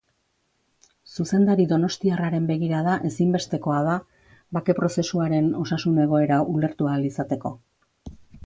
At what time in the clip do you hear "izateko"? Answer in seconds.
7.13-7.57